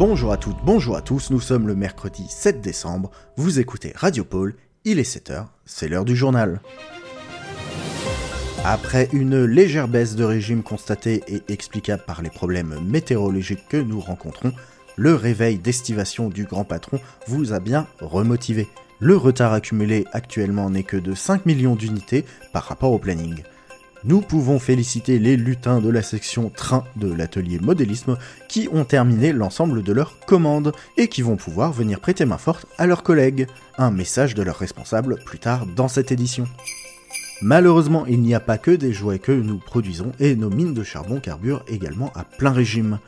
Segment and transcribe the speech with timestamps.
[0.00, 4.24] Bonjour à toutes, bonjour à tous, nous sommes le mercredi 7 décembre, vous écoutez Radio
[4.24, 4.54] Pôle,
[4.86, 6.62] il est 7h, c'est l'heure du journal.
[8.64, 14.00] Après une légère baisse de régime constatée et explicable par les problèmes météorologiques que nous
[14.00, 14.54] rencontrons,
[14.96, 18.68] le réveil d'estivation du grand patron vous a bien remotivé.
[19.00, 23.42] Le retard accumulé actuellement n'est que de 5 millions d'unités par rapport au planning.
[24.02, 28.16] Nous pouvons féliciter les lutins de la section train de l'atelier modélisme
[28.48, 32.66] qui ont terminé l'ensemble de leurs commandes et qui vont pouvoir venir prêter main forte
[32.78, 33.46] à leurs collègues.
[33.76, 36.46] Un message de leurs responsables plus tard dans cette édition.
[37.42, 40.82] Malheureusement, il n'y a pas que des jouets que nous produisons et nos mines de
[40.82, 43.00] charbon carburent également à plein régime.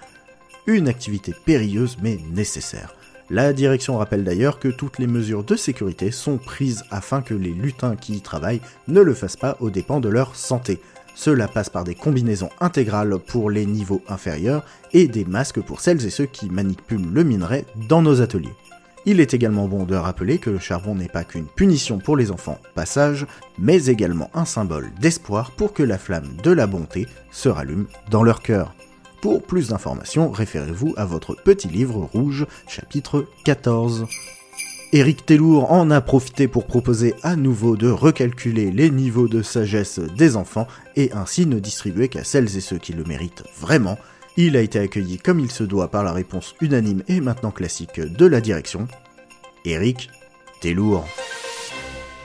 [0.66, 2.94] Une activité périlleuse mais nécessaire.
[3.30, 7.52] La direction rappelle d'ailleurs que toutes les mesures de sécurité sont prises afin que les
[7.52, 10.80] lutins qui y travaillent ne le fassent pas aux dépens de leur santé.
[11.14, 16.04] Cela passe par des combinaisons intégrales pour les niveaux inférieurs et des masques pour celles
[16.06, 18.54] et ceux qui manipulent le minerai dans nos ateliers.
[19.04, 22.30] Il est également bon de rappeler que le charbon n'est pas qu'une punition pour les
[22.30, 23.26] enfants, passage,
[23.58, 28.22] mais également un symbole d'espoir pour que la flamme de la bonté se rallume dans
[28.22, 28.74] leur cœur.
[29.22, 34.06] Pour plus d'informations, référez-vous à votre petit livre rouge, chapitre 14.
[34.92, 40.00] Éric Tellour en a profité pour proposer à nouveau de recalculer les niveaux de sagesse
[40.00, 43.96] des enfants et ainsi ne distribuer qu'à celles et ceux qui le méritent vraiment.
[44.36, 48.00] Il a été accueilli comme il se doit par la réponse unanime et maintenant classique
[48.00, 48.88] de la direction.
[49.64, 50.10] Éric
[50.60, 51.06] Tellour.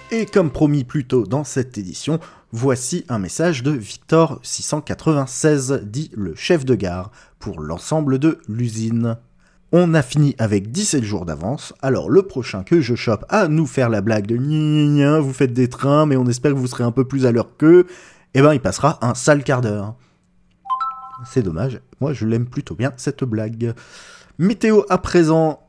[0.09, 2.19] Et comme promis plus tôt dans cette édition,
[2.51, 9.17] voici un message de Victor 696, dit le chef de gare, pour l'ensemble de l'usine.
[9.71, 13.65] On a fini avec 17 jours d'avance, alors le prochain que je chope à nous
[13.65, 16.85] faire la blague de gna vous faites des trains mais on espère que vous serez
[16.85, 17.85] un peu plus à l'heure qu'eux,
[18.33, 19.95] eh ben il passera un sale quart d'heure.
[21.25, 23.73] C'est dommage, moi je l'aime plutôt bien cette blague.
[24.37, 25.66] Météo à présent,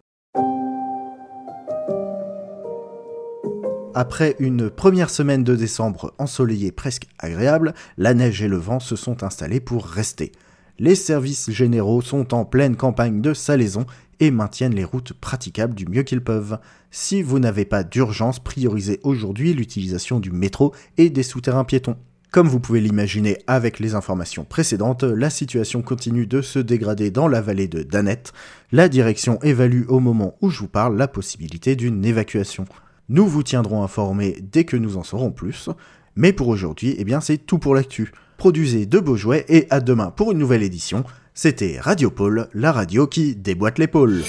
[4.01, 8.95] Après une première semaine de décembre ensoleillée presque agréable, la neige et le vent se
[8.95, 10.31] sont installés pour rester.
[10.79, 13.87] Les services généraux sont en pleine campagne de salaison
[14.21, 16.61] et maintiennent les routes praticables du mieux qu'ils peuvent.
[16.93, 21.97] Si vous n'avez pas d'urgence, priorisez aujourd'hui l'utilisation du métro et des souterrains piétons.
[22.31, 27.27] Comme vous pouvez l'imaginer avec les informations précédentes, la situation continue de se dégrader dans
[27.27, 28.33] la vallée de Danette.
[28.71, 32.65] La direction évalue au moment où je vous parle la possibilité d'une évacuation.
[33.11, 35.71] Nous vous tiendrons informés dès que nous en saurons plus.
[36.15, 38.13] Mais pour aujourd'hui, eh bien c'est tout pour l'actu.
[38.37, 41.05] Produisez de beaux jouets et à demain pour une nouvelle édition.
[41.33, 44.23] C'était Radio Pôle, la radio qui déboîte l'épaule.